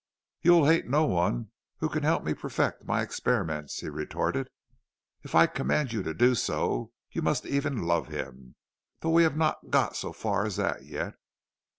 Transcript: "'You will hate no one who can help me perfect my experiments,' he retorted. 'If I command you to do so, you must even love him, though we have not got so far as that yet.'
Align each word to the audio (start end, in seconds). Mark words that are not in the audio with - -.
"'You 0.41 0.53
will 0.53 0.65
hate 0.67 0.87
no 0.89 1.05
one 1.05 1.51
who 1.77 1.87
can 1.87 2.01
help 2.01 2.23
me 2.23 2.33
perfect 2.33 2.85
my 2.85 3.03
experiments,' 3.03 3.81
he 3.81 3.87
retorted. 3.87 4.47
'If 5.21 5.35
I 5.35 5.45
command 5.45 5.93
you 5.93 6.01
to 6.01 6.11
do 6.15 6.33
so, 6.33 6.91
you 7.11 7.21
must 7.21 7.45
even 7.45 7.83
love 7.83 8.07
him, 8.07 8.55
though 9.01 9.11
we 9.11 9.21
have 9.21 9.37
not 9.37 9.69
got 9.69 9.95
so 9.95 10.11
far 10.11 10.43
as 10.43 10.55
that 10.55 10.85
yet.' 10.85 11.13